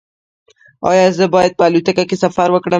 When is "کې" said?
2.09-2.15